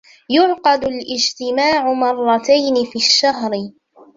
يُعقد 0.29 0.83
الاجتماع 0.85 1.93
مرتين 1.93 2.85
في 2.85 2.95
الشهر. 2.95 3.51